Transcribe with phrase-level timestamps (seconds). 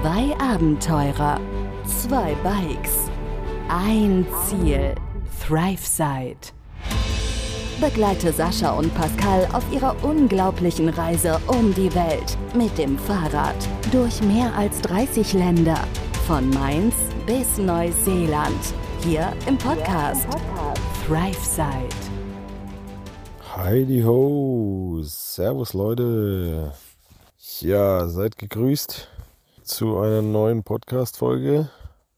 [0.00, 1.40] Zwei Abenteurer,
[1.84, 3.10] zwei Bikes,
[3.68, 4.94] ein Ziel,
[5.44, 6.52] ThriveSide.
[7.80, 13.56] Begleite Sascha und Pascal auf ihrer unglaublichen Reise um die Welt mit dem Fahrrad
[13.90, 15.80] durch mehr als 30 Länder,
[16.28, 16.94] von Mainz
[17.26, 20.28] bis Neuseeland, hier im Podcast
[21.08, 21.88] ThriveSide.
[23.56, 26.72] Heidi ho, Servus Leute.
[27.60, 29.08] Ja, seid gegrüßt
[29.68, 31.68] zu einer neuen Podcast-Folge.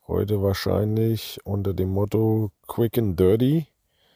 [0.06, 3.66] Heute wahrscheinlich unter dem Motto Quick and Dirty,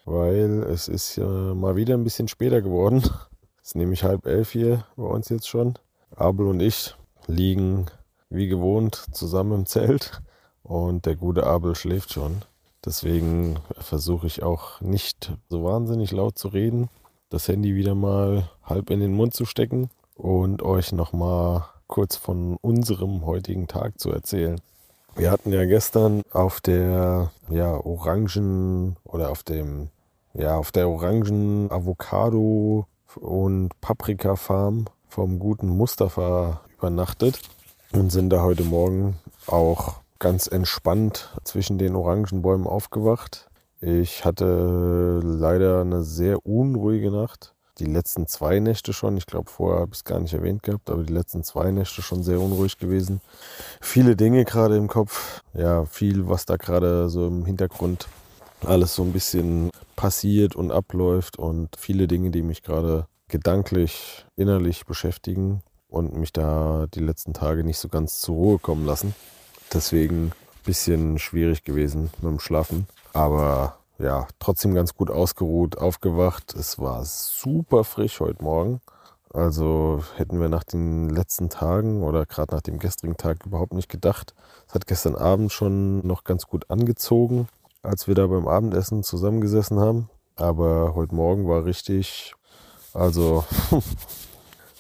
[0.05, 3.03] weil es ist ja mal wieder ein bisschen später geworden.
[3.61, 5.79] Es ist nämlich halb elf hier bei uns jetzt schon.
[6.15, 6.95] Abel und ich
[7.27, 7.87] liegen
[8.29, 10.21] wie gewohnt zusammen im Zelt
[10.63, 12.43] und der gute Abel schläft schon.
[12.85, 16.91] Deswegen versuche ich auch nicht so wahnsinnig laut zu reden,
[17.31, 22.57] das Handy wieder mal halb in den Mund zu stecken und euch nochmal kurz von
[22.61, 24.61] unserem heutigen Tag zu erzählen.
[25.15, 29.91] Wir hatten ja gestern auf der ja, Orangen oder auf dem
[30.33, 37.41] ja, auf der Orangen Avocado und Paprika Farm vom guten Mustafa übernachtet
[37.93, 43.49] und sind da heute Morgen auch ganz entspannt zwischen den Orangenbäumen aufgewacht.
[43.81, 49.81] Ich hatte leider eine sehr unruhige Nacht die letzten zwei Nächte schon, ich glaube vorher
[49.81, 52.79] habe ich es gar nicht erwähnt gehabt, aber die letzten zwei Nächte schon sehr unruhig
[52.79, 53.21] gewesen.
[53.81, 58.09] Viele Dinge gerade im Kopf, ja, viel, was da gerade so im Hintergrund
[58.65, 64.87] alles so ein bisschen passiert und abläuft und viele Dinge, die mich gerade gedanklich, innerlich
[64.87, 69.15] beschäftigen und mich da die letzten Tage nicht so ganz zur Ruhe kommen lassen.
[69.73, 70.33] Deswegen ein
[70.65, 76.55] bisschen schwierig gewesen mit dem Schlafen, aber ja, trotzdem ganz gut ausgeruht, aufgewacht.
[76.55, 78.81] Es war super frisch heute Morgen.
[79.33, 83.89] Also hätten wir nach den letzten Tagen oder gerade nach dem gestrigen Tag überhaupt nicht
[83.89, 84.35] gedacht.
[84.69, 87.49] Es hat gestern Abend schon noch ganz gut angezogen,
[87.83, 90.09] als wir da beim Abendessen zusammengesessen haben.
[90.37, 92.35] Aber heute Morgen war richtig,
[92.93, 93.45] also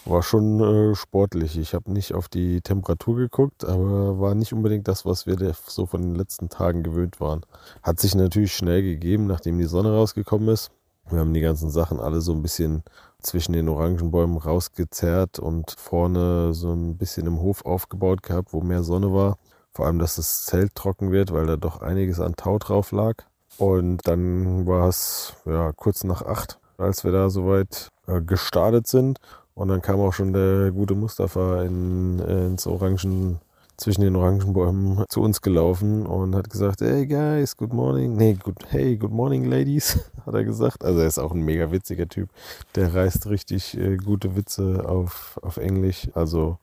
[0.04, 1.58] war schon äh, sportlich.
[1.58, 5.86] Ich habe nicht auf die Temperatur geguckt, aber war nicht unbedingt das, was wir so
[5.86, 7.42] von den letzten Tagen gewöhnt waren.
[7.82, 10.70] Hat sich natürlich schnell gegeben, nachdem die Sonne rausgekommen ist.
[11.10, 12.82] Wir haben die ganzen Sachen alle so ein bisschen
[13.20, 18.82] zwischen den Orangenbäumen rausgezerrt und vorne so ein bisschen im Hof aufgebaut gehabt, wo mehr
[18.82, 19.36] Sonne war.
[19.72, 23.24] Vor allem, dass das Zelt trocken wird, weil da doch einiges an Tau drauf lag.
[23.58, 29.18] Und dann war es ja kurz nach acht, als wir da soweit äh, gestartet sind.
[29.54, 33.40] Und dann kam auch schon der gute Mustafa in, ins Orangen,
[33.76, 38.16] zwischen den Orangenbäumen zu uns gelaufen und hat gesagt, hey guys, good morning.
[38.16, 40.84] Nee, good, hey, good morning ladies, hat er gesagt.
[40.84, 42.28] Also er ist auch ein mega witziger Typ.
[42.74, 46.08] Der reißt richtig äh, gute Witze auf, auf Englisch.
[46.14, 46.58] Also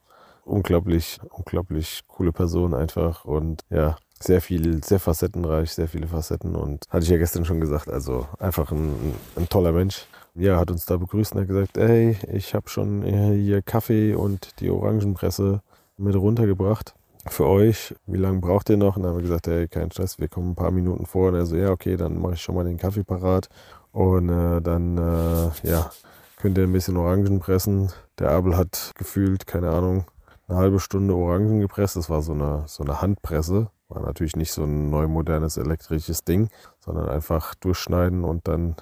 [0.46, 3.26] unglaublich, unglaublich coole Person einfach.
[3.26, 6.56] Und ja, sehr viel, sehr facettenreich, sehr viele Facetten.
[6.56, 10.72] Und hatte ich ja gestern schon gesagt, also einfach ein, ein toller Mensch ja, hat
[10.72, 15.62] uns da begrüßt und hat gesagt, ey, ich habe schon hier Kaffee und die Orangenpresse
[15.98, 16.94] mit runtergebracht
[17.28, 17.96] für euch.
[18.06, 18.96] Wie lange braucht ihr noch?
[18.96, 21.30] Und dann haben wir gesagt, ey, kein Stress, wir kommen ein paar Minuten vor.
[21.30, 23.50] Und er so, ja, okay, dann mache ich schon mal den Kaffee parat.
[23.92, 25.92] Und äh, dann, äh, ja,
[26.38, 27.92] könnt ihr ein bisschen Orangen pressen.
[28.20, 30.06] Der Abel hat gefühlt, keine Ahnung,
[30.48, 31.96] eine halbe Stunde Orangen gepresst.
[31.96, 33.70] Das war so eine, so eine Handpresse.
[33.92, 38.78] War natürlich nicht so ein neu modernes elektrisches Ding, sondern einfach durchschneiden und dann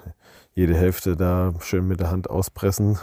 [0.54, 2.96] jede Hälfte da schön mit der Hand auspressen.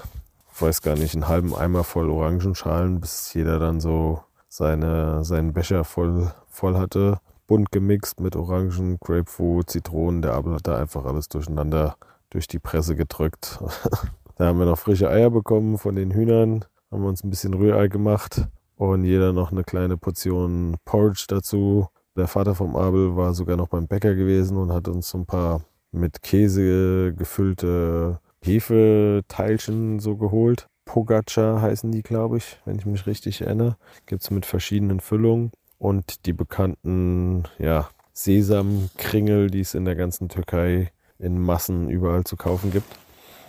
[0.54, 5.52] Ich weiß gar nicht, einen halben Eimer voll Orangenschalen, bis jeder dann so seine, seinen
[5.52, 7.20] Becher voll, voll hatte.
[7.46, 10.22] Bunt gemixt mit Orangen, Grapefruit, Zitronen.
[10.22, 11.98] Der Abel hat da einfach alles durcheinander
[12.30, 13.60] durch die Presse gedrückt.
[14.38, 16.64] da haben wir noch frische Eier bekommen von den Hühnern.
[16.90, 18.48] Haben wir uns ein bisschen Rührei gemacht
[18.78, 21.90] und jeder noch eine kleine Portion Porridge dazu.
[22.18, 25.28] Der Vater vom Abel war sogar noch beim Bäcker gewesen und hat uns so ein
[25.28, 25.62] paar
[25.92, 30.68] mit Käse gefüllte Hefeteilchen so geholt.
[30.86, 33.78] Pogacha heißen die, glaube ich, wenn ich mich richtig erinnere.
[34.08, 40.28] Gibt es mit verschiedenen Füllungen und die bekannten ja, Sesamkringel, die es in der ganzen
[40.28, 42.92] Türkei in Massen überall zu kaufen gibt.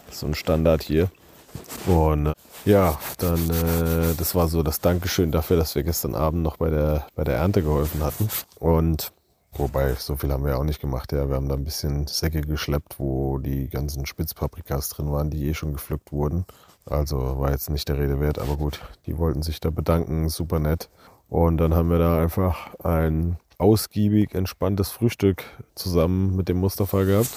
[0.05, 1.11] Das ist so ein Standard hier.
[1.87, 2.33] Und
[2.65, 6.71] ja, dann, äh, das war so das Dankeschön dafür, dass wir gestern Abend noch bei
[6.71, 8.29] der, bei der Ernte geholfen hatten.
[8.59, 9.13] Und
[9.59, 11.11] Wobei, so viel haben wir auch nicht gemacht.
[11.11, 15.49] Ja, wir haben da ein bisschen Säcke geschleppt, wo die ganzen Spitzpaprikas drin waren, die
[15.49, 16.45] eh schon gepflückt wurden.
[16.85, 20.61] Also war jetzt nicht der Rede wert, aber gut, die wollten sich da bedanken, super
[20.61, 20.89] nett.
[21.29, 25.43] Und dann haben wir da einfach ein ausgiebig entspanntes Frühstück
[25.75, 27.31] zusammen mit dem Mustafa gehabt.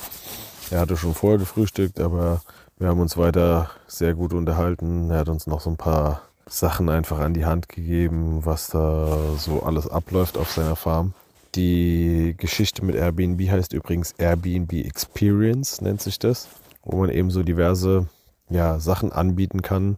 [0.69, 2.41] Er hatte schon vorher gefrühstückt, aber
[2.81, 5.11] wir haben uns weiter sehr gut unterhalten.
[5.11, 9.35] Er hat uns noch so ein paar Sachen einfach an die Hand gegeben, was da
[9.37, 11.13] so alles abläuft auf seiner Farm.
[11.53, 16.49] Die Geschichte mit Airbnb heißt übrigens Airbnb Experience, nennt sich das,
[16.81, 18.07] wo man eben so diverse
[18.49, 19.97] ja, Sachen anbieten kann,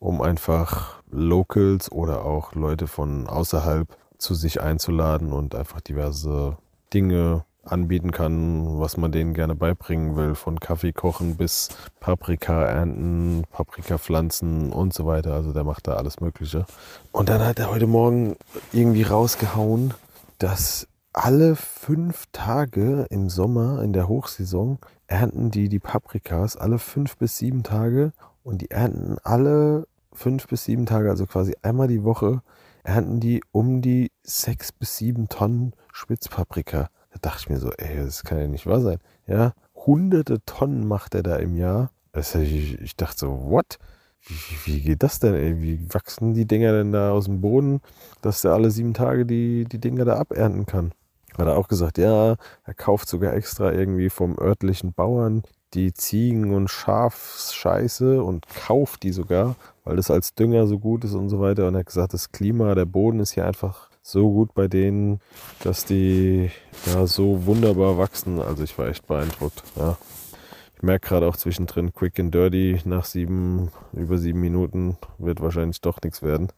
[0.00, 3.86] um einfach Locals oder auch Leute von außerhalb
[4.18, 6.56] zu sich einzuladen und einfach diverse
[6.92, 11.68] Dinge anbieten kann, was man denen gerne beibringen will, von Kaffee kochen bis
[12.00, 15.34] Paprika ernten, Paprika pflanzen und so weiter.
[15.34, 16.66] Also der macht da alles Mögliche.
[17.12, 18.36] Und dann hat er heute Morgen
[18.72, 19.94] irgendwie rausgehauen,
[20.38, 27.16] dass alle fünf Tage im Sommer, in der Hochsaison, ernten die die Paprikas, alle fünf
[27.16, 28.12] bis sieben Tage.
[28.42, 32.42] Und die ernten alle fünf bis sieben Tage, also quasi einmal die Woche,
[32.82, 36.90] ernten die um die sechs bis sieben Tonnen Spitzpaprika.
[37.14, 38.98] Da dachte ich mir so, ey, das kann ja nicht wahr sein.
[39.26, 41.90] Ja, hunderte Tonnen macht er da im Jahr.
[42.12, 43.78] Das, ich, ich dachte so, what?
[44.26, 44.34] Wie,
[44.64, 45.60] wie, geht das denn, ey?
[45.60, 47.80] Wie wachsen die Dinger denn da aus dem Boden,
[48.22, 50.92] dass er alle sieben Tage die, die Dinger da abernten kann?
[51.36, 55.42] Hat er auch gesagt, ja, er kauft sogar extra irgendwie vom örtlichen Bauern
[55.74, 61.14] die Ziegen- und Schafscheiße und kauft die sogar, weil das als Dünger so gut ist
[61.14, 61.66] und so weiter.
[61.68, 65.20] Und er hat gesagt, das Klima, der Boden ist hier einfach so gut bei denen,
[65.62, 66.50] dass die
[66.86, 68.38] ja so wunderbar wachsen.
[68.38, 69.64] Also ich war echt beeindruckt.
[69.76, 69.96] Ja.
[70.76, 75.80] Ich merke gerade auch zwischendrin Quick and Dirty nach sieben, über sieben Minuten wird wahrscheinlich
[75.80, 76.48] doch nichts werden.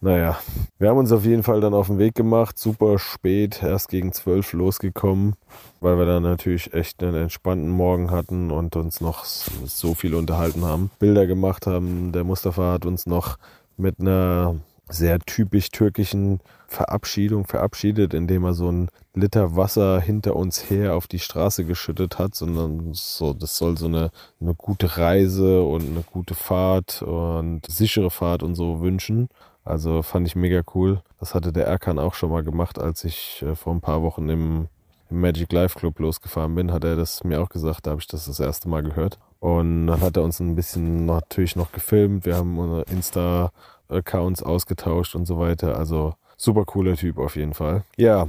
[0.00, 0.38] Naja,
[0.78, 2.58] wir haben uns auf jeden Fall dann auf den Weg gemacht.
[2.58, 5.34] Super spät, erst gegen zwölf losgekommen,
[5.80, 10.64] weil wir dann natürlich echt einen entspannten Morgen hatten und uns noch so viel unterhalten
[10.64, 10.90] haben.
[10.98, 12.12] Bilder gemacht haben.
[12.12, 13.36] Der Mustafa hat uns noch
[13.76, 14.54] mit einer
[14.88, 21.06] sehr typisch türkischen Verabschiedung verabschiedet, indem er so ein Liter Wasser hinter uns her auf
[21.06, 24.10] die Straße geschüttet hat, sondern so, das soll so eine,
[24.40, 29.28] eine gute Reise und eine gute Fahrt und sichere Fahrt und so wünschen.
[29.64, 31.02] Also fand ich mega cool.
[31.18, 34.28] Das hatte der Erkan auch schon mal gemacht, als ich äh, vor ein paar Wochen
[34.28, 34.68] im,
[35.10, 38.06] im Magic Life Club losgefahren bin, hat er das mir auch gesagt, da habe ich
[38.06, 39.18] das das erste Mal gehört.
[39.40, 42.26] Und dann hat er uns ein bisschen natürlich noch gefilmt.
[42.26, 43.52] Wir haben unsere Insta
[43.88, 45.78] Accounts ausgetauscht und so weiter.
[45.78, 47.84] Also super cooler Typ auf jeden Fall.
[47.96, 48.28] Ja,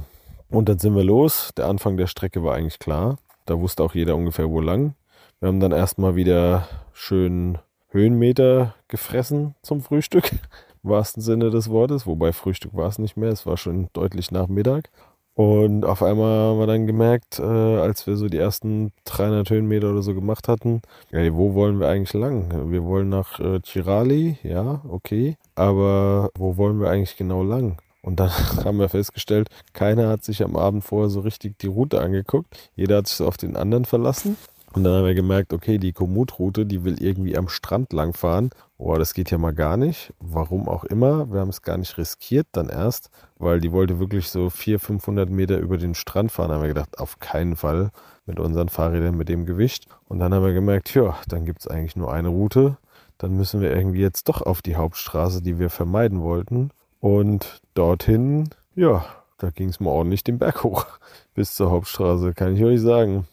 [0.50, 1.50] und dann sind wir los.
[1.56, 3.18] Der Anfang der Strecke war eigentlich klar.
[3.46, 4.94] Da wusste auch jeder ungefähr wo lang.
[5.40, 7.58] Wir haben dann erstmal wieder schön
[7.90, 10.32] Höhenmeter gefressen zum Frühstück.
[10.82, 12.06] Im wahrsten Sinne des Wortes.
[12.06, 13.30] Wobei Frühstück war es nicht mehr.
[13.30, 14.90] Es war schon deutlich nach Mittag.
[15.34, 19.90] Und auf einmal haben wir dann gemerkt, äh, als wir so die ersten 300 Höhenmeter
[19.92, 20.82] oder so gemacht hatten,
[21.12, 22.72] ey, wo wollen wir eigentlich lang?
[22.72, 25.36] Wir wollen nach äh, Chirali, ja, okay.
[25.58, 27.78] Aber wo wollen wir eigentlich genau lang?
[28.00, 28.30] Und dann
[28.64, 32.70] haben wir festgestellt, keiner hat sich am Abend vorher so richtig die Route angeguckt.
[32.76, 34.36] Jeder hat sich so auf den anderen verlassen.
[34.74, 38.50] Und dann haben wir gemerkt, okay, die Komoot-Route, die will irgendwie am Strand lang fahren.
[38.76, 40.12] Oh, das geht ja mal gar nicht.
[40.20, 41.32] Warum auch immer.
[41.32, 45.30] Wir haben es gar nicht riskiert dann erst, weil die wollte wirklich so 400, 500
[45.30, 46.50] Meter über den Strand fahren.
[46.50, 47.90] Da haben wir gedacht, auf keinen Fall
[48.26, 49.88] mit unseren Fahrrädern mit dem Gewicht.
[50.06, 52.76] Und dann haben wir gemerkt, ja, dann gibt es eigentlich nur eine Route.
[53.18, 56.70] Dann müssen wir irgendwie jetzt doch auf die Hauptstraße, die wir vermeiden wollten.
[57.00, 59.04] Und dorthin, ja,
[59.38, 60.86] da ging es mal ordentlich den Berg hoch.
[61.34, 63.26] Bis zur Hauptstraße, kann ich euch sagen.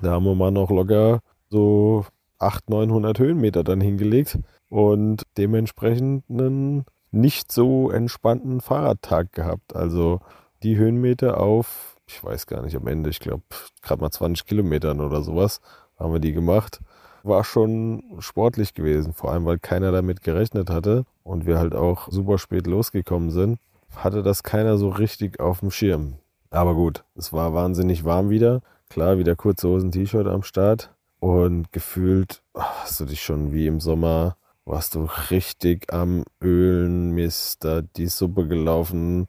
[0.00, 1.20] Da haben wir mal noch locker
[1.50, 2.06] so
[2.38, 4.38] 800, 900 Höhenmeter dann hingelegt
[4.68, 9.74] und dementsprechend einen nicht so entspannten Fahrradtag gehabt.
[9.74, 10.20] Also
[10.62, 13.42] die Höhenmeter auf, ich weiß gar nicht, am Ende, ich glaube,
[13.82, 15.60] gerade mal 20 Kilometern oder sowas
[15.98, 16.80] haben wir die gemacht.
[17.22, 22.08] War schon sportlich gewesen, vor allem weil keiner damit gerechnet hatte und wir halt auch
[22.10, 23.58] super spät losgekommen sind,
[23.96, 26.14] hatte das keiner so richtig auf dem Schirm.
[26.50, 28.62] Aber gut, es war wahnsinnig warm wieder.
[28.88, 30.90] Klar, wieder kurze Hosen, T-Shirt am Start.
[31.20, 37.10] Und gefühlt ach, hast du dich schon wie im Sommer, warst du richtig am Ölen,
[37.10, 39.28] mir ist da die Suppe gelaufen.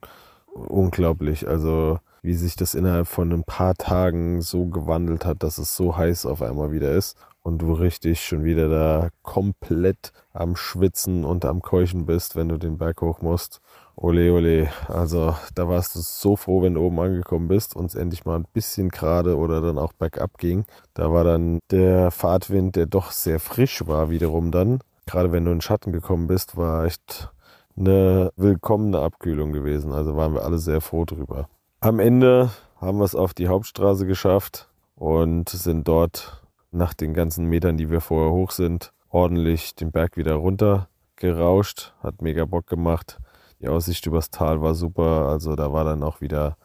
[0.53, 1.47] Unglaublich.
[1.47, 5.95] Also, wie sich das innerhalb von ein paar Tagen so gewandelt hat, dass es so
[5.97, 11.45] heiß auf einmal wieder ist und du richtig schon wieder da komplett am Schwitzen und
[11.45, 13.61] am Keuchen bist, wenn du den Berg hoch musst.
[13.95, 14.69] Ole, ole.
[14.87, 18.35] Also da warst du so froh, wenn du oben angekommen bist und es endlich mal
[18.35, 20.65] ein bisschen gerade oder dann auch bergab ging.
[20.93, 24.79] Da war dann der Fahrtwind, der doch sehr frisch war, wiederum dann.
[25.05, 27.31] Gerade wenn du in den Schatten gekommen bist, war echt
[27.77, 29.91] eine willkommene Abkühlung gewesen.
[29.91, 31.49] Also waren wir alle sehr froh drüber.
[31.79, 36.40] Am Ende haben wir es auf die Hauptstraße geschafft und sind dort
[36.71, 40.87] nach den ganzen Metern, die wir vorher hoch sind, ordentlich den Berg wieder runter
[41.17, 41.93] gerauscht.
[42.01, 43.19] Hat mega Bock gemacht.
[43.61, 45.27] Die Aussicht übers Tal war super.
[45.27, 46.57] Also da war dann auch wieder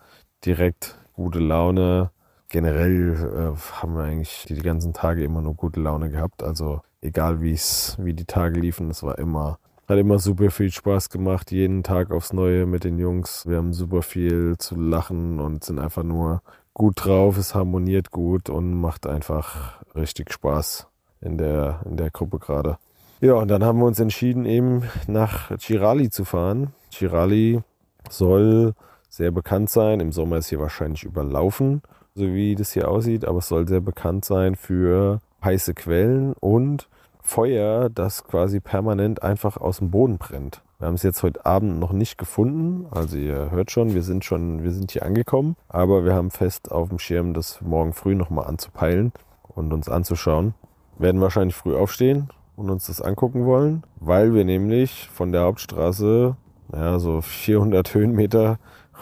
[0.44, 2.10] direkt gute Laune.
[2.48, 6.42] Generell äh, haben wir eigentlich die, ganzen Tage immer nur gute Laune gehabt.
[6.42, 9.58] Also egal wie es, wie die Tage liefen, es war immer
[9.88, 13.46] Hat immer super viel Spaß gemacht, jeden Tag aufs Neue mit den Jungs.
[13.46, 16.40] Wir haben super viel zu lachen und sind einfach nur
[16.76, 17.38] gut drauf.
[17.38, 20.86] Es harmoniert gut und macht einfach richtig Spaß
[21.22, 22.76] in der, in der Gruppe gerade.
[23.20, 26.74] Ja, und dann haben wir uns entschieden, eben nach Chirali zu fahren.
[26.90, 27.62] Chirali
[28.10, 28.74] soll
[29.08, 30.00] sehr bekannt sein.
[30.00, 31.80] Im Sommer ist hier wahrscheinlich überlaufen,
[32.14, 36.88] so wie das hier aussieht, aber es soll sehr bekannt sein für heiße Quellen und
[37.22, 40.60] Feuer, das quasi permanent einfach aus dem Boden brennt.
[40.78, 42.86] Wir haben es jetzt heute Abend noch nicht gefunden.
[42.90, 46.70] Also ihr hört schon, wir sind schon, wir sind hier angekommen, aber wir haben fest
[46.70, 49.12] auf dem Schirm, das morgen früh nochmal anzupeilen
[49.48, 50.52] und uns anzuschauen.
[50.98, 55.42] Wir werden wahrscheinlich früh aufstehen und uns das angucken wollen, weil wir nämlich von der
[55.42, 56.36] Hauptstraße,
[56.74, 58.58] ja, so 400 Höhenmeter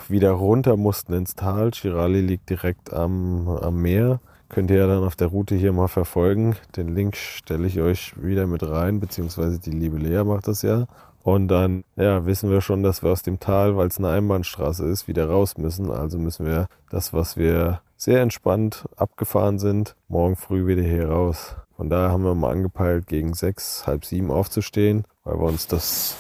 [0.09, 1.73] wieder runter mussten ins Tal.
[1.73, 4.21] Chirali liegt direkt am, am Meer.
[4.49, 6.55] Könnt ihr ja dann auf der Route hier mal verfolgen.
[6.77, 10.87] Den Link stelle ich euch wieder mit rein, beziehungsweise die liebe Lea macht das ja.
[11.25, 14.85] Und dann ja, wissen wir schon, dass wir aus dem Tal, weil es eine Einbahnstraße
[14.85, 15.91] ist, wieder raus müssen.
[15.91, 21.57] Also müssen wir das, was wir sehr entspannt abgefahren sind, morgen früh wieder hier raus.
[21.79, 26.15] Von daher haben wir mal angepeilt, gegen sechs, halb sieben aufzustehen, weil wir uns das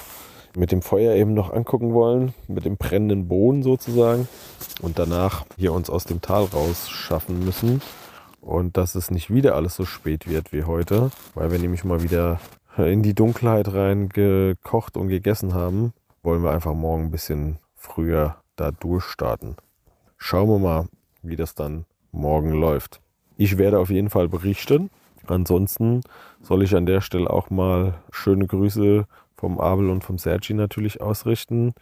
[0.56, 4.26] mit dem Feuer eben noch angucken wollen, mit dem brennenden Boden sozusagen.
[4.80, 7.82] Und danach hier uns aus dem Tal rausschaffen müssen.
[8.40, 12.02] Und dass es nicht wieder alles so spät wird wie heute, weil wir nämlich mal
[12.02, 12.40] wieder
[12.76, 18.37] in die Dunkelheit rein gekocht und gegessen haben, wollen wir einfach morgen ein bisschen früher
[18.57, 19.57] da durchstarten.
[20.16, 20.88] Schauen wir mal,
[21.23, 23.00] wie das dann morgen läuft.
[23.37, 24.90] Ich werde auf jeden Fall berichten.
[25.26, 26.02] Ansonsten
[26.43, 31.00] soll ich an der Stelle auch mal schöne Grüße vom Abel und vom Sergi natürlich
[31.00, 31.75] ausrichten.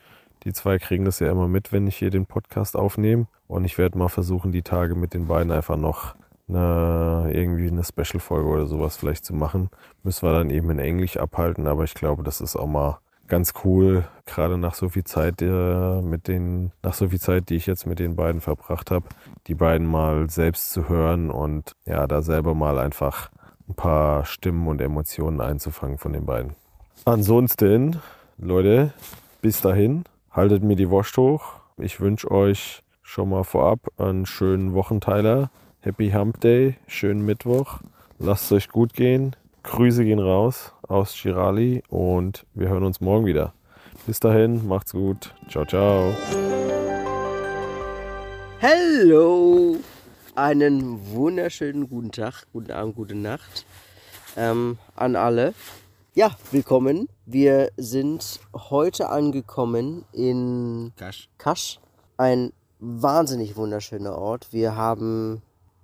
[0.45, 3.27] Die zwei kriegen das ja immer mit, wenn ich hier den Podcast aufnehme.
[3.47, 6.15] Und ich werde mal versuchen, die Tage mit den beiden einfach noch
[6.49, 9.71] eine, irgendwie eine Special-Folge oder sowas vielleicht zu machen.
[10.03, 13.55] Müssen wir dann eben in Englisch abhalten, aber ich glaube, das ist auch mal ganz
[13.65, 17.67] cool, gerade nach so viel Zeit äh, mit den, nach so viel Zeit, die ich
[17.67, 19.07] jetzt mit den beiden verbracht habe,
[19.47, 23.31] die beiden mal selbst zu hören und ja, da selber mal einfach
[23.69, 26.55] ein paar Stimmen und Emotionen einzufangen von den beiden.
[27.05, 28.01] Ansonsten,
[28.37, 28.93] Leute,
[29.41, 31.55] bis dahin, haltet mir die Wurst hoch.
[31.79, 35.51] Ich wünsche euch schon mal vorab einen schönen Wochenteiler.
[35.85, 37.81] Happy Hump Day, schönen Mittwoch.
[38.21, 39.35] Lasst es euch gut gehen.
[39.65, 43.53] Grüße gehen raus aus Chirali und wir hören uns morgen wieder.
[44.07, 45.35] Bis dahin, macht's gut.
[45.49, 46.15] Ciao, ciao.
[48.61, 49.77] Hallo!
[50.37, 53.67] Einen wunderschönen guten Tag, guten Abend, gute Nacht
[54.37, 55.53] ähm, an alle.
[56.15, 57.09] Ja, willkommen.
[57.27, 61.29] Wir sind heute angekommen in Kasch.
[61.39, 61.81] Kasch.
[62.19, 64.53] Ein wahnsinnig wunderschöner Ort.
[64.53, 65.43] Wir haben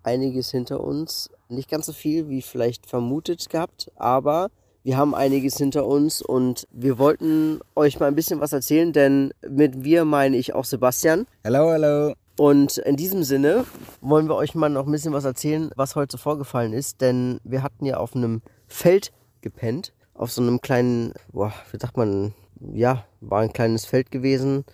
[0.09, 1.31] einiges hinter uns.
[1.51, 4.49] Nicht ganz so viel wie vielleicht vermutet gehabt, aber
[4.83, 9.33] wir haben einiges hinter uns und wir wollten euch mal ein bisschen was erzählen, denn
[9.47, 11.27] mit wir meine ich auch Sebastian.
[11.45, 12.15] Hello, hello.
[12.39, 13.67] Und in diesem Sinne
[14.01, 17.39] wollen wir euch mal noch ein bisschen was erzählen, was heute so vorgefallen ist, denn
[17.45, 19.13] wir hatten ja auf einem Feld
[19.43, 22.33] gepennt, auf so einem kleinen, boah, wie sagt man,
[22.73, 24.65] ja, war ein kleines Feld gewesen,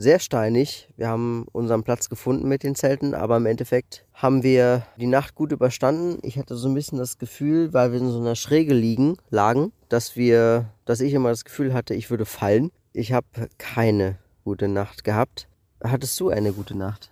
[0.00, 0.88] sehr steinig.
[0.96, 5.34] Wir haben unseren Platz gefunden mit den Zelten, aber im Endeffekt haben wir die Nacht
[5.34, 6.18] gut überstanden.
[6.22, 9.72] Ich hatte so ein bisschen das Gefühl, weil wir in so einer Schräge liegen, lagen,
[9.88, 12.70] dass wir, dass ich immer das Gefühl hatte, ich würde fallen.
[12.92, 13.26] Ich habe
[13.58, 15.48] keine gute Nacht gehabt.
[15.82, 17.10] Hattest du eine gute Nacht?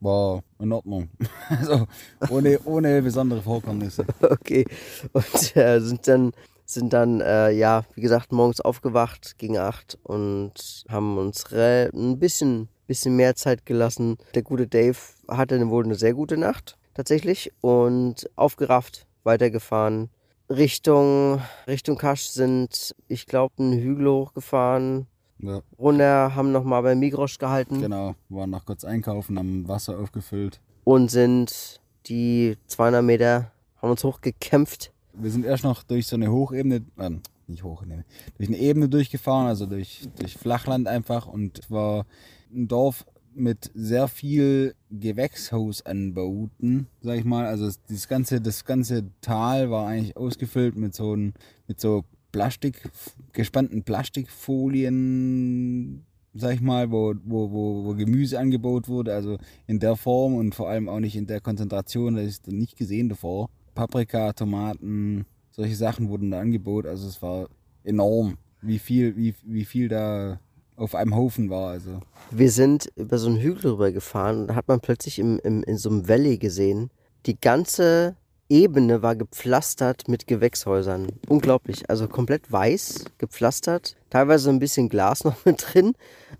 [0.00, 1.08] War in Ordnung.
[1.48, 1.86] Also
[2.30, 4.04] ohne, ohne besondere Vorkommnisse.
[4.20, 4.64] Okay.
[5.12, 6.32] Und äh, sind dann
[6.72, 12.68] sind dann, äh, ja, wie gesagt, morgens aufgewacht gegen acht und haben uns ein bisschen,
[12.86, 14.16] bisschen mehr Zeit gelassen.
[14.34, 14.98] Der gute Dave
[15.28, 20.10] hatte wohl eine sehr gute Nacht, tatsächlich, und aufgerafft, weitergefahren.
[20.48, 25.06] Richtung, Richtung Kasch sind, ich glaube, einen Hügel hochgefahren.
[25.38, 25.62] Ja.
[25.78, 27.80] Runter, haben nochmal bei Migrosch gehalten.
[27.80, 30.60] Genau, waren noch kurz einkaufen, haben Wasser aufgefüllt.
[30.84, 36.30] Und sind die 200 Meter, haben uns hochgekämpft wir sind erst noch durch so eine
[36.30, 37.10] Hochebene, äh,
[37.46, 38.04] nicht Hochebene,
[38.36, 42.06] durch eine Ebene durchgefahren, also durch, durch Flachland einfach und war
[42.52, 47.46] ein Dorf mit sehr viel Gewächshausanbauten, sag ich mal.
[47.46, 52.90] Also das ganze, das ganze Tal war eigentlich ausgefüllt mit so, mit so Plastik,
[53.32, 59.14] gespannten Plastikfolien, sag ich mal, wo, wo, wo, wo Gemüse angebaut wurde.
[59.14, 62.76] Also in der Form und vor allem auch nicht in der Konzentration, das ist nicht
[62.76, 63.48] gesehen davor.
[63.74, 66.88] Paprika, Tomaten, solche Sachen wurden da angeboten.
[66.88, 67.48] Also es war
[67.84, 70.40] enorm, wie viel, wie, wie viel da
[70.76, 71.70] auf einem Haufen war.
[71.70, 72.00] Also.
[72.30, 75.62] Wir sind über so einen Hügel rüber gefahren und da hat man plötzlich im, im,
[75.62, 76.90] in so einem Valley gesehen,
[77.26, 78.16] die ganze
[78.50, 81.06] Ebene war gepflastert mit Gewächshäusern.
[81.28, 81.88] Unglaublich.
[81.88, 83.96] Also komplett weiß, gepflastert.
[84.10, 85.92] Teilweise ein bisschen Glas noch mit drin.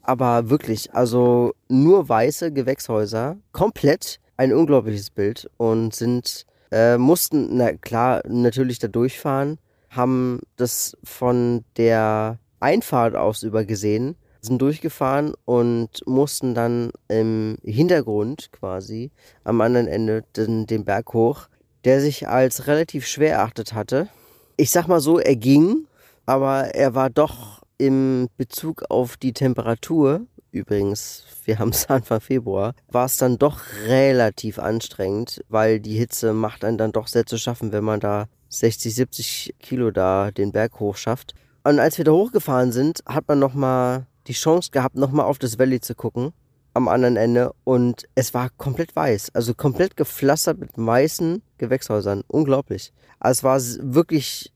[0.02, 3.36] Aber wirklich, also nur weiße Gewächshäuser.
[3.52, 5.48] Komplett ein unglaubliches Bild.
[5.56, 9.58] Und sind, äh, mussten, na klar, natürlich da durchfahren.
[9.88, 19.10] Haben das von der Einfahrt aus übergesehen sind durchgefahren und mussten dann im Hintergrund quasi
[19.44, 21.48] am anderen Ende den, den Berg hoch,
[21.84, 24.08] der sich als relativ schwer erachtet hatte.
[24.56, 25.86] Ich sag mal so, er ging,
[26.26, 32.74] aber er war doch im Bezug auf die Temperatur, übrigens, wir haben es Anfang Februar,
[32.88, 37.38] war es dann doch relativ anstrengend, weil die Hitze macht einen dann doch sehr zu
[37.38, 41.34] schaffen, wenn man da 60, 70 Kilo da den Berg hoch schafft.
[41.64, 45.58] Und als wir da hochgefahren sind, hat man nochmal die Chance gehabt, nochmal auf das
[45.58, 46.32] Valley zu gucken
[46.74, 52.22] am anderen Ende und es war komplett weiß, also komplett gepflastert mit weißen Gewächshäusern.
[52.28, 52.92] Unglaublich.
[53.18, 54.52] Also es war wirklich,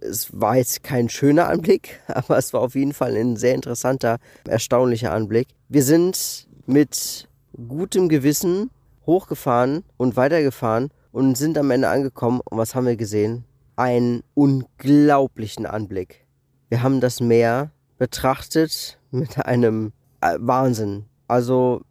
[0.00, 4.18] es war jetzt kein schöner Anblick, aber es war auf jeden Fall ein sehr interessanter,
[4.46, 5.48] erstaunlicher Anblick.
[5.68, 7.28] Wir sind mit
[7.68, 8.70] gutem Gewissen
[9.06, 13.44] hochgefahren und weitergefahren und sind am Ende angekommen und was haben wir gesehen?
[13.76, 16.26] Einen unglaublichen Anblick.
[16.68, 21.06] Wir haben das Meer betrachtet mit einem äh, Wahnsinn.
[21.26, 21.82] Also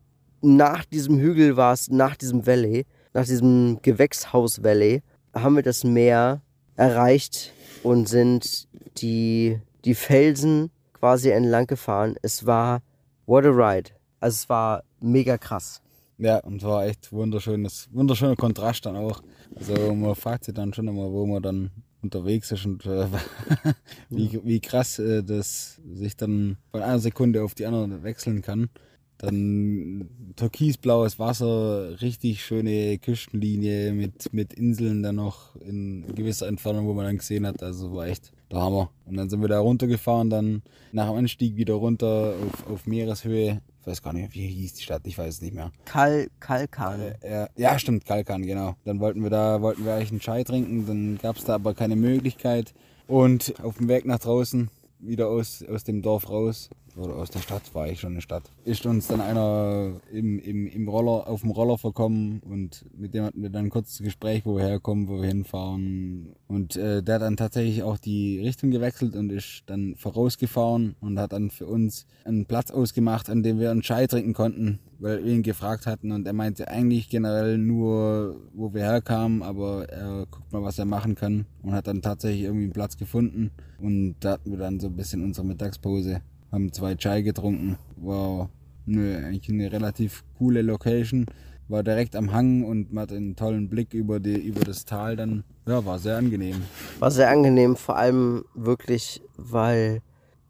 [0.42, 5.02] nach diesem Hügel war es, nach diesem Valley, nach diesem Gewächshaus Valley,
[5.34, 6.42] haben wir das Meer
[6.76, 7.54] erreicht
[7.88, 8.68] und sind
[9.02, 12.16] die, die Felsen quasi entlang gefahren.
[12.22, 12.82] Es war
[13.26, 13.92] what a ride.
[14.20, 15.82] Also es war mega krass.
[16.18, 19.22] Ja, und war echt wunderschönes, wunderschöner Kontrast dann auch.
[19.56, 23.08] Also man fragt sich dann schon immer, wo man dann unterwegs ist und äh,
[24.10, 28.70] wie, wie krass äh, das sich dann von einer Sekunde auf die andere wechseln kann.
[29.18, 36.94] Dann türkisblaues Wasser, richtig schöne Küstenlinie mit, mit Inseln dann noch in gewisser Entfernung, wo
[36.94, 37.64] man dann gesehen hat.
[37.64, 38.92] Also war echt der Hammer.
[39.06, 43.62] Und dann sind wir da runtergefahren, dann nach dem Anstieg wieder runter auf, auf Meereshöhe
[43.88, 45.72] weiß gar nicht, wie hieß die Stadt, ich weiß es nicht mehr.
[45.86, 47.00] Kal Kalkan.
[47.22, 48.76] Äh, ja, stimmt, Kalkan, genau.
[48.84, 51.74] Dann wollten wir da, wollten wir eigentlich einen Chai trinken, dann gab es da aber
[51.74, 52.74] keine Möglichkeit.
[53.08, 57.40] Und auf dem Weg nach draußen, wieder aus, aus dem Dorf raus, oder aus der
[57.40, 61.42] Stadt, war ich schon eine Stadt, ist uns dann einer im, im, im Roller, auf
[61.42, 65.08] dem Roller verkommen und mit dem hatten wir dann ein kurzes Gespräch, wo wir herkommen,
[65.08, 66.36] wo wir hinfahren.
[66.48, 71.20] Und äh, der hat dann tatsächlich auch die Richtung gewechselt und ist dann vorausgefahren und
[71.20, 75.24] hat dann für uns einen Platz ausgemacht, an dem wir einen Chai trinken konnten, weil
[75.24, 76.12] wir ihn gefragt hatten.
[76.12, 80.86] Und er meinte eigentlich generell nur, wo wir herkamen, aber er guckt mal, was er
[80.86, 81.46] machen kann.
[81.62, 83.52] Und hat dann tatsächlich irgendwie einen Platz gefunden.
[83.80, 87.78] Und da hatten wir dann so ein bisschen unsere Mittagspause haben zwei Chai getrunken.
[87.98, 88.50] War
[88.88, 91.26] eine, eigentlich eine relativ coole Location.
[91.68, 95.18] War direkt am Hang und man hat einen tollen Blick über, die, über das Tal
[95.18, 95.44] dann.
[95.68, 96.62] Ja, war sehr angenehm.
[97.00, 100.02] War sehr angenehm, vor allem wirklich, weil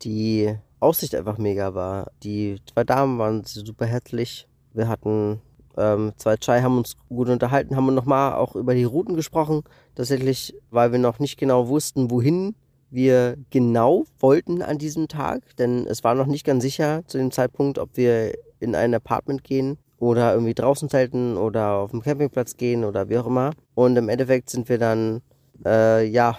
[0.04, 2.12] die Aussicht einfach mega war.
[2.24, 4.48] Die zwei Damen waren super herzlich.
[4.74, 5.42] Wir hatten
[5.76, 9.64] ähm, zwei Chai, haben uns gut unterhalten, haben nochmal auch über die Routen gesprochen.
[9.96, 12.54] Tatsächlich, weil wir noch nicht genau wussten, wohin
[12.90, 17.32] wir genau wollten an diesem Tag, denn es war noch nicht ganz sicher zu dem
[17.32, 22.58] Zeitpunkt, ob wir in ein Apartment gehen oder irgendwie draußen zelten oder auf dem Campingplatz
[22.58, 23.52] gehen oder wie auch immer.
[23.76, 25.22] Und im Endeffekt sind wir dann,
[25.66, 26.38] äh, ja,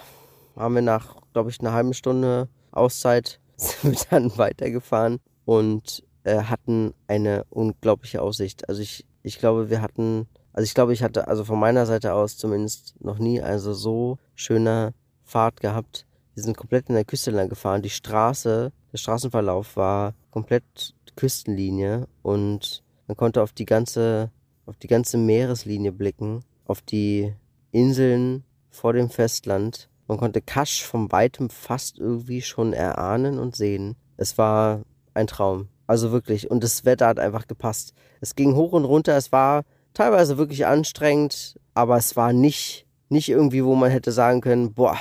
[0.55, 6.43] haben wir nach, glaube ich, einer halben Stunde Auszeit sind wir dann weitergefahren und äh,
[6.43, 8.67] hatten eine unglaubliche Aussicht.
[8.69, 12.13] Also ich, ich glaube, wir hatten, also ich glaube, ich hatte also von meiner Seite
[12.13, 17.31] aus zumindest noch nie also so schöne Fahrt gehabt wir sind komplett in der Küste
[17.31, 17.81] lang gefahren.
[17.81, 24.31] Die Straße, der Straßenverlauf war komplett Küstenlinie und man konnte auf die ganze,
[24.65, 27.33] auf die ganze Meereslinie blicken, auf die
[27.71, 29.89] Inseln vor dem Festland.
[30.07, 33.95] Man konnte Kasch von weitem fast irgendwie schon erahnen und sehen.
[34.17, 35.67] Es war ein Traum.
[35.87, 36.49] Also wirklich.
[36.49, 37.93] Und das Wetter hat einfach gepasst.
[38.21, 39.17] Es ging hoch und runter.
[39.17, 44.41] Es war teilweise wirklich anstrengend, aber es war nicht, nicht irgendwie, wo man hätte sagen
[44.41, 44.97] können, boah,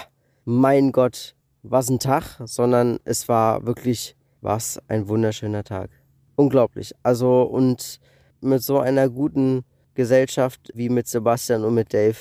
[0.49, 5.91] mein Gott, was ein Tag, sondern es war wirklich, was ein wunderschöner Tag.
[6.37, 6.95] Unglaublich.
[7.03, 8.01] Also und
[8.41, 12.17] mit so einer guten Gesellschaft wie mit Sebastian und mit Dave.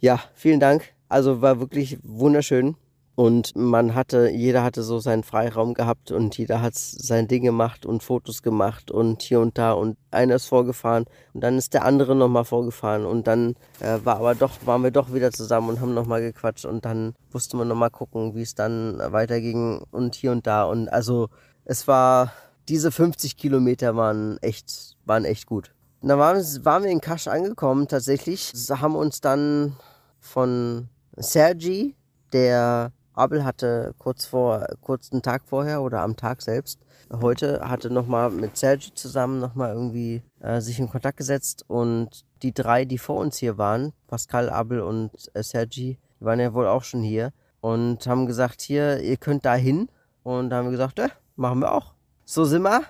[0.00, 0.82] Ja, vielen Dank.
[1.08, 2.74] Also war wirklich wunderschön.
[3.20, 7.84] Und man hatte, jeder hatte so seinen Freiraum gehabt und jeder hat sein Ding gemacht
[7.84, 11.04] und Fotos gemacht und hier und da und einer ist vorgefahren
[11.34, 14.90] und dann ist der andere nochmal vorgefahren und dann äh, war aber doch, waren wir
[14.90, 18.54] doch wieder zusammen und haben nochmal gequatscht und dann musste man nochmal gucken, wie es
[18.54, 21.28] dann weiterging und hier und da und also
[21.66, 22.32] es war,
[22.70, 25.74] diese 50 Kilometer waren echt, waren echt gut.
[26.00, 29.76] Dann waren, waren wir in Kasch angekommen tatsächlich, haben uns dann
[30.20, 31.96] von Sergi,
[32.32, 36.78] der Abel hatte kurz vor, kurz einen Tag vorher oder am Tag selbst,
[37.12, 42.54] heute hatte nochmal mit Sergi zusammen nochmal irgendwie äh, sich in Kontakt gesetzt und die
[42.54, 46.66] drei, die vor uns hier waren, Pascal, Abel und äh, Sergi, die waren ja wohl
[46.66, 49.88] auch schon hier und haben gesagt, hier, ihr könnt da hin.
[50.22, 51.94] Und da haben wir gesagt, äh, machen wir auch.
[52.24, 52.82] So sind wir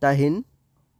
[0.00, 0.44] dahin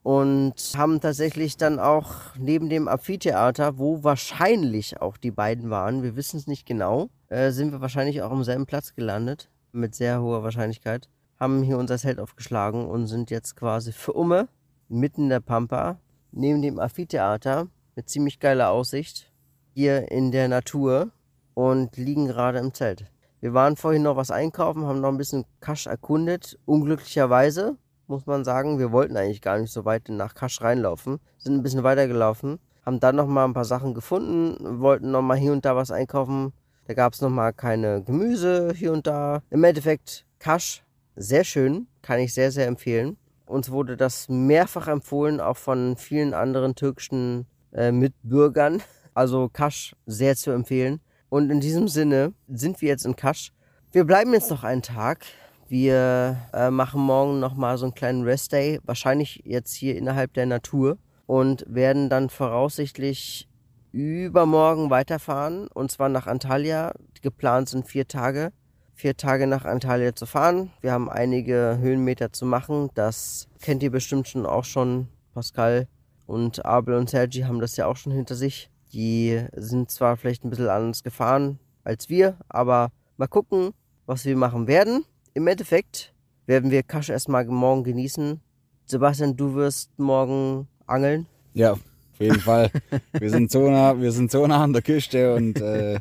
[0.08, 6.16] und haben tatsächlich dann auch neben dem Amphitheater, wo wahrscheinlich auch die beiden waren, wir
[6.16, 10.22] wissen es nicht genau, äh, sind wir wahrscheinlich auch am selben Platz gelandet, mit sehr
[10.22, 14.48] hoher Wahrscheinlichkeit, haben hier unser Zelt aufgeschlagen und sind jetzt quasi für Umme,
[14.88, 15.98] mitten in der Pampa,
[16.32, 19.30] neben dem Amphitheater, mit ziemlich geiler Aussicht,
[19.74, 21.10] hier in der Natur
[21.52, 23.04] und liegen gerade im Zelt.
[23.40, 26.58] Wir waren vorhin noch was einkaufen, haben noch ein bisschen Kasch erkundet.
[26.64, 27.76] Unglücklicherweise
[28.08, 31.62] muss man sagen, wir wollten eigentlich gar nicht so weit nach Kasch reinlaufen, sind ein
[31.62, 35.64] bisschen weitergelaufen, haben dann noch mal ein paar Sachen gefunden, wollten noch mal hier und
[35.64, 36.52] da was einkaufen.
[36.86, 39.42] Da gab es noch mal keine Gemüse hier und da.
[39.50, 40.84] Im Endeffekt Kasch
[41.16, 43.18] sehr schön, kann ich sehr sehr empfehlen.
[43.46, 48.82] Uns wurde das mehrfach empfohlen, auch von vielen anderen türkischen äh, Mitbürgern.
[49.14, 51.00] Also Kasch sehr zu empfehlen.
[51.28, 53.52] Und in diesem Sinne sind wir jetzt in Kasch.
[53.90, 55.24] Wir bleiben jetzt noch einen Tag.
[55.68, 60.96] Wir äh, machen morgen nochmal so einen kleinen Restday, wahrscheinlich jetzt hier innerhalb der Natur
[61.26, 63.48] und werden dann voraussichtlich
[63.92, 66.94] übermorgen weiterfahren und zwar nach Antalya.
[67.20, 68.52] Geplant sind vier Tage.
[68.94, 70.70] Vier Tage nach Antalya zu fahren.
[70.80, 72.88] Wir haben einige Höhenmeter zu machen.
[72.94, 75.08] Das kennt ihr bestimmt schon auch schon.
[75.34, 75.86] Pascal
[76.26, 78.70] und Abel und Sergi haben das ja auch schon hinter sich.
[78.94, 83.72] Die sind zwar vielleicht ein bisschen anders gefahren als wir, aber mal gucken,
[84.06, 85.04] was wir machen werden.
[85.38, 86.12] Im Endeffekt
[86.46, 88.40] werden wir Kasch erstmal morgen genießen.
[88.86, 91.26] Sebastian, du wirst morgen angeln.
[91.54, 91.80] Ja, auf
[92.18, 92.72] jeden Fall.
[93.12, 96.00] wir, sind so nah, wir sind so nah an der Küste und äh,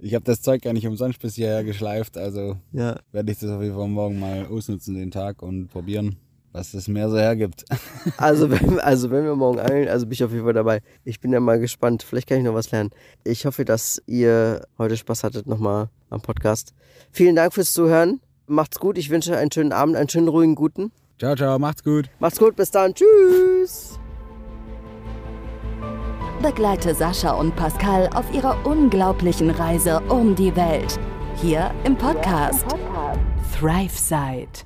[0.00, 2.18] ich habe das Zeug gar nicht umsonst bis hierher geschleift.
[2.18, 2.98] Also Ja.
[3.12, 6.16] werde ich das auf jeden Fall morgen mal ausnutzen, den Tag und probieren,
[6.50, 7.64] was das Meer so hergibt.
[8.16, 10.80] Also wenn, also wenn wir morgen angeln, also bin ich auf jeden Fall dabei.
[11.04, 12.02] Ich bin ja mal gespannt.
[12.02, 12.90] Vielleicht kann ich noch was lernen.
[13.22, 16.74] Ich hoffe, dass ihr heute Spaß hattet nochmal am Podcast.
[17.12, 18.20] Vielen Dank fürs Zuhören.
[18.46, 18.98] Macht's gut.
[18.98, 20.92] Ich wünsche einen schönen Abend, einen schönen ruhigen guten.
[21.18, 22.08] ciao, ciao, macht's gut.
[22.18, 22.56] Macht's gut.
[22.56, 22.94] Bis dann.
[22.94, 23.98] Tschüss.
[26.42, 30.98] Begleite Sascha und Pascal auf ihrer unglaublichen Reise um die Welt.
[31.36, 32.66] Hier im Podcast
[33.58, 34.65] ThriveSide.